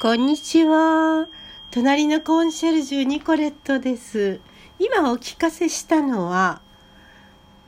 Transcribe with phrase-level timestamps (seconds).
[0.00, 1.28] こんにちは。
[1.70, 4.40] 隣のコンシェルジュニコレットです。
[4.78, 6.62] 今お聞かせしたのは、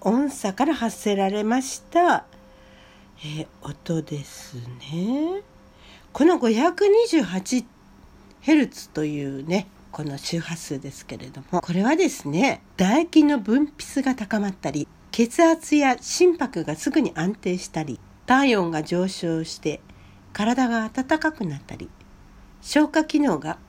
[0.01, 2.25] 音差から発せられました、
[3.19, 5.43] えー、音ですね。
[6.13, 7.63] この 528Hz
[8.91, 19.79] というね、この周波数ですけれども、これはですね、唾液の分泌が高まったり、血圧や心拍がすぐに安定したり体温が上昇して
[20.33, 21.87] 体が温かくなったり
[22.63, 23.59] 消化機能が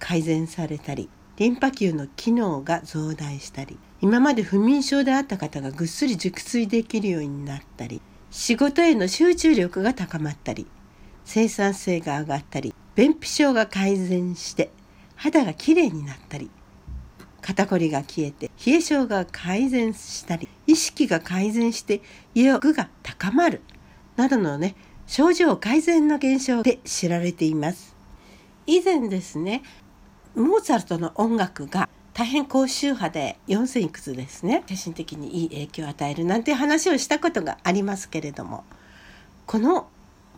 [0.00, 10.66] 改善されたりリンパ球の機能が増大したり今まで不眠症であった方がぐっすり熟睡できるようになったり仕事への集中力が高まったり
[11.24, 14.72] 生産性が上がったり便秘症が改善して
[15.14, 16.50] 肌がきれいになったり
[17.46, 22.00] 肩こりが消えて冷え性が改善したり意識が改善して
[22.34, 23.62] 意欲が高まる
[24.16, 24.74] などのね
[25.06, 27.94] 症状改善の現象で知られています。
[28.66, 29.62] 以前ですね
[30.34, 38.64] モーツァルトの音楽が大変高周波で4000いくつですね精神的にいい影響を与えるなんて話をしたことがありますけれども
[39.46, 39.88] この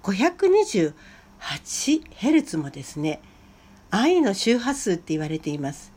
[0.02, 3.22] 528Hz もですね
[3.90, 5.96] 愛の周波数って言われています。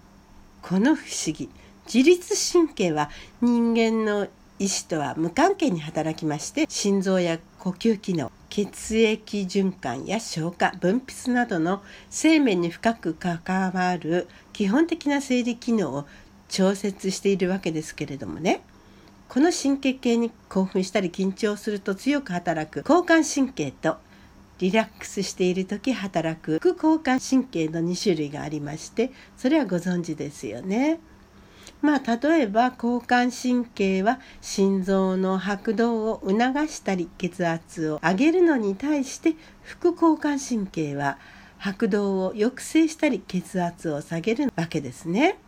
[0.61, 1.49] この不思議
[1.91, 3.09] 自律神経は
[3.41, 4.27] 人間の
[4.59, 16.05] 意思とは無関係に働きまして心臓や呼吸機能血液循環や消化分泌などの生命に深く関わる基本的な生理機能を
[16.47, 18.61] 調節しているわけですけれどもね。
[19.29, 23.95] この神経系に興奮したり緊張すると強く働く交感神経と
[24.61, 30.99] リラックスしている時働く副交感神経の2種類がありましてそれはご存知ですよね。
[31.81, 39.33] まあ例えば交感神経は心臓の拍動を促したり血圧を上げるのに対して
[39.63, 41.17] 副交感神経は
[41.57, 45.39] 拍動を抑制したり血圧を下げるわけですね。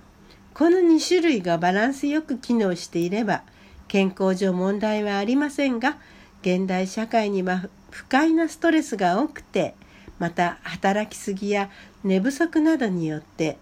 [0.55, 3.43] この2種類がバランスよく機能していれば
[3.87, 5.97] 健康上問題はありませんが
[6.41, 9.75] 現代社会には不快なストレスが多くて
[10.17, 11.69] また働きすぎや
[12.03, 13.59] 寝不足などによって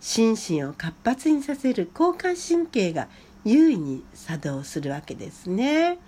[0.00, 3.08] 心身を活発にさせる交感神経が
[3.44, 5.98] 優位に作動するわけですね。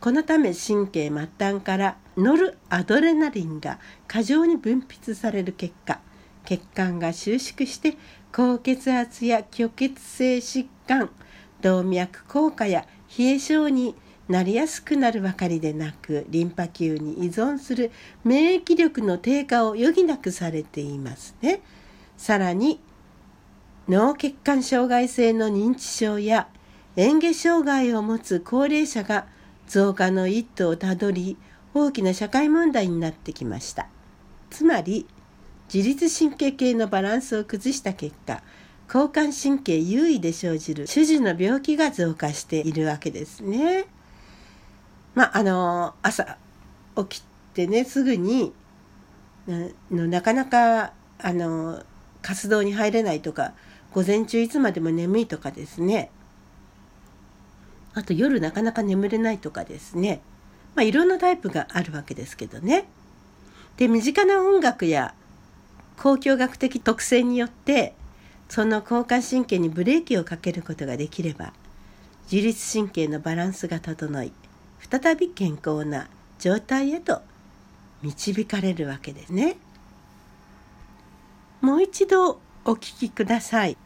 [0.00, 3.78] このため神経末端からノルアドレナリンが
[4.08, 6.00] 過剰に分泌される結果
[6.44, 7.96] 血管が収縮して
[8.32, 11.08] 高血圧や虚血性疾患
[11.62, 12.84] 動脈硬化や
[13.16, 13.94] 冷え症に
[14.28, 17.92] なりやすくなるばかりでなくリンパ球に依存する
[18.24, 21.60] 免疫力の低下を余儀なくされていますね。
[22.16, 22.80] さらに
[23.88, 26.48] 脳血管障害性の認知症や
[26.96, 29.26] 嚥下障害を持つ高齢者が
[29.68, 31.36] 増加の一途をたどり
[31.74, 33.86] 大きな社会問題になってきました
[34.50, 35.06] つまり
[35.72, 38.42] 自律神経系のバランスを崩した結果
[38.92, 43.86] 交感神経優位で生じる種々の病気が増加しているわけですね。
[45.16, 46.36] まああの朝
[46.94, 47.22] 起き
[47.54, 48.52] てねすぐに
[49.90, 51.82] ななかなかあの
[52.22, 53.54] 活動に入れないとか
[53.92, 56.10] 午前中いつまでも眠いとかですね。
[57.94, 60.20] あと夜なかなか眠れないとかですね。
[60.74, 62.86] まあいろんなタイプがあるわけですけどね。
[63.78, 65.14] で身近な音楽や
[65.96, 67.94] 交響楽的特性によって
[68.50, 71.54] その交感神経にブレーキをかけることができれば
[72.30, 74.32] 自律神経のバランスが整い
[74.80, 77.20] 再び健康な状態へと
[78.02, 79.56] 導かれるわけですね。
[81.60, 83.76] もう一度お聞きください。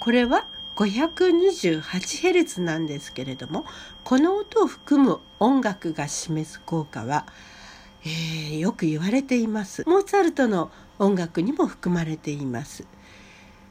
[0.00, 3.64] これは 528Hz なんですけれども
[4.04, 7.26] この音を含む音楽が示す効果は、
[8.04, 9.84] えー、よく言われています。
[9.86, 12.84] モーツァルトの音楽にも含まれています、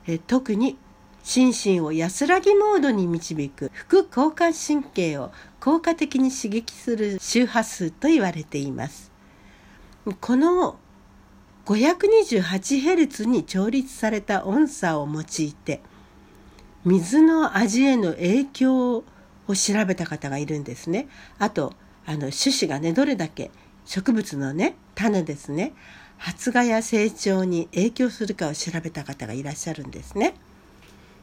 [0.08, 0.78] えー、特に
[1.24, 9.12] 心身を安らぎモードに導く副交感神経を効果的に刺激する周波数と言われています。
[10.22, 10.80] この
[11.66, 15.82] 528Hz に調律された音差を用いて
[16.86, 19.04] 水の味への影響を
[19.56, 21.08] 調べた方がいるんですね。
[21.38, 21.74] あと、
[22.06, 23.52] あの、種子がね、どれだけ
[23.86, 25.74] 植物のね、種ですね、
[26.18, 30.36] 発芽や成長に影響するかを調べた方がいらっしゃるんですね。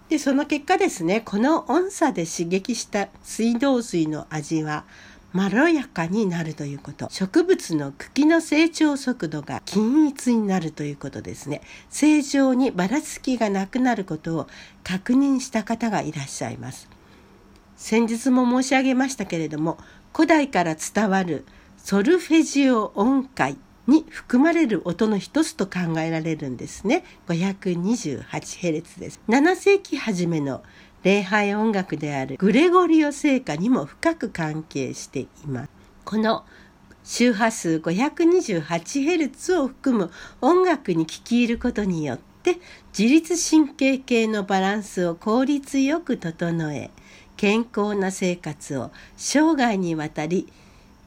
[0.08, 4.84] でその結果ですねこの音差で刺激した水道水の味は
[5.32, 7.08] まろやかになるということ。
[7.10, 11.60] 植物の茎の成長速度が均一になるということですね。
[11.90, 14.46] 正常にばらつきがなくなることを
[14.82, 16.88] 確認した方がいらっしゃいます。
[17.76, 19.78] 先日も申し上げましたけれども
[20.14, 21.44] 古代から伝わる
[21.76, 27.04] ソルフェジオ音階に含まれる音の一つと考えられるんですね。
[27.28, 29.20] 528Hz です。
[29.28, 30.62] 7世紀初めの
[31.06, 35.70] 礼拝音楽であるグレゴリオ聖歌にも深く関係しています。
[36.04, 36.44] この
[37.04, 40.10] 周波数 528Hz を含む
[40.40, 42.56] 音楽に聴き入ることによって
[42.98, 46.90] 自律神経系のバランスを効率よく整え
[47.36, 50.48] 健康な生活を生涯にわたり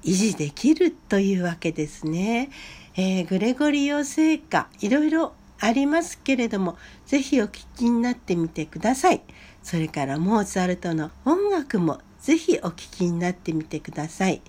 [0.06, 2.52] 維持できるというわけですね。
[2.96, 9.22] えー、グレゴリオ聖歌いろいろありますけれども是非お聴きになってみてください。
[9.64, 14.42] それからモーツァルトの音楽もぜひお聴きになってみてください。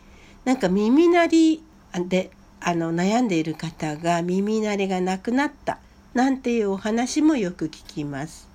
[0.44, 1.62] なんか耳鳴り
[2.08, 2.30] で
[2.60, 5.78] あの悩んでいる方が耳鳴りがなくなった
[6.14, 8.49] なんていうお話もよく聞きます。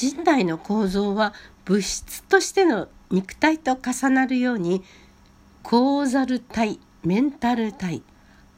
[0.00, 1.34] 人体の構造は
[1.66, 4.82] 物質としての肉体と重なるように
[5.62, 8.02] コーザル体メンタル体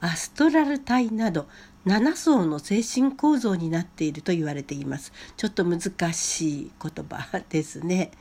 [0.01, 1.49] アストラル体など
[1.85, 5.13] 7層の精神構造になっていると言われています。
[5.37, 8.13] ちょっと難しい言葉ですね、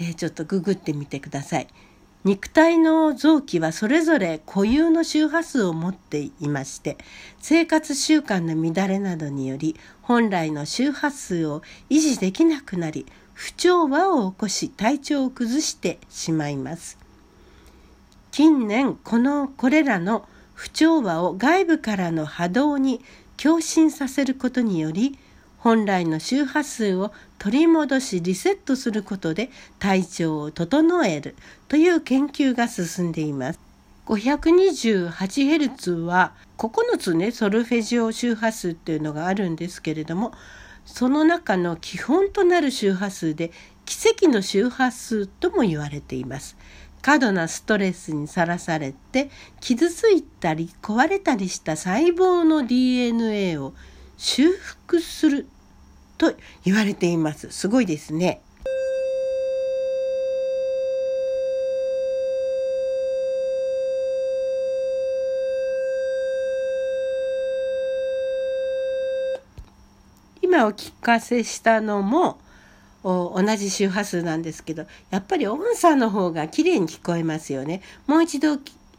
[0.00, 1.68] えー、ちょっとググってみてください。
[2.22, 6.98] 肉体の臓器はそれぞれ固有の周波数を持っていまして
[7.40, 16.98] 生活習慣の乱れなどにより本来の周波数を維持できなくなり不調和を起こし体調を崩してしまいます。
[18.30, 23.00] 近年このこれらの不調和を外部からの波動に
[23.38, 25.18] 共振させることにより
[25.60, 31.36] 本来の周波数を取り戻しリセットすることで体調を整える
[31.68, 33.60] という研究が進んでいます。
[34.06, 40.32] 528Hz は9つねソルフェジオ周波数っていうのがあるんですけれども
[40.84, 43.52] その中の基本となる周波数で
[43.84, 46.56] 奇跡の周波数とも言われています。
[47.02, 49.30] 過度なストレスにさらされて
[49.60, 53.72] 傷ついたり壊れたりした細胞の DNA を
[54.22, 55.48] 修復する
[56.18, 57.50] と言われています。
[57.50, 58.42] すごいですね。
[70.42, 72.38] 今お聞かせしたのも
[73.02, 77.80] 同じ周波数なんですけどやっぱり音差の方が綺麗に聞こえますよね。
[78.06, 78.56] もう一度お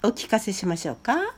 [0.07, 1.35] 聞かせしましょうか。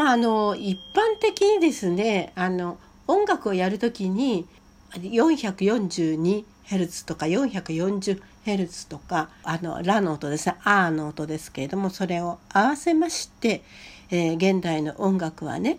[0.00, 4.46] まああの一般的にですねあの音楽をやるときに
[4.92, 13.62] 442Hz とか 440Hz とかあのラの音ですねアーの音ですけれどもそれを合わせまして、
[14.10, 15.78] えー、現代の音楽はね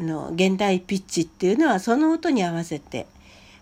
[0.00, 3.06] あの現代ピッチっていうのはその音に合わせて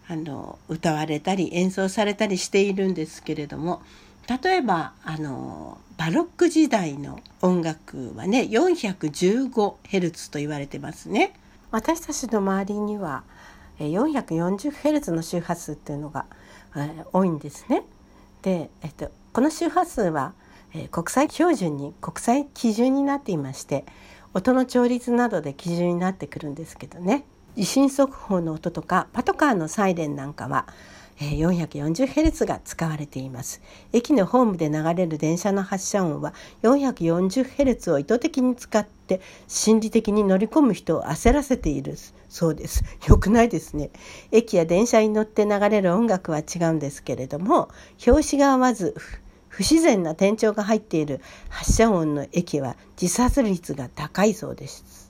[0.07, 3.83] あの歌われたり演奏されたりしているんですけれども
[4.27, 11.35] 例えばあのバロック時代の音楽はね 415Hz と言われてますね。
[11.71, 13.25] 私たちの周りには
[13.79, 16.27] 440Hz の周波数っていうのが
[17.13, 17.83] 多いんですね。
[18.43, 20.35] で、えっと、この周波数は
[20.91, 23.85] 国際標準に国際基準になっていまして
[24.35, 27.25] 音の調律などで基準になってくるんですけどね
[27.57, 30.67] 地震速報の音とかパトカーのサイレンなんかは
[31.19, 33.61] 440Hz が使われています。
[33.93, 41.97] 駅のホームで流れる電車の発車音は 440Hz を意図的に使って心理的に乗り込む人を焦らせている
[42.29, 42.85] そうです。
[43.07, 43.91] よくないですね。
[44.33, 47.69] 駅や電車に乗って流れる音楽は違うんですけれども
[48.07, 48.95] 表紙が合わず
[49.49, 55.04] 不自然な転調が入っている発車音の駅は自殺率が高いそうです。